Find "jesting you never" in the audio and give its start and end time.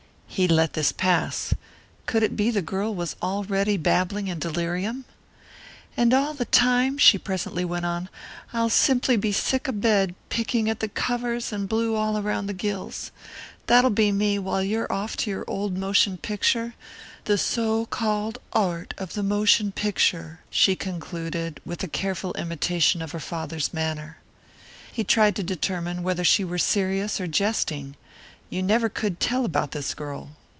27.27-28.89